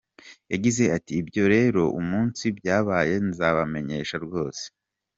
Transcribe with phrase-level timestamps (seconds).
[0.51, 4.63] Yagize ati “Ibyo rero umunsi byabaye nzabamenyesha rwose.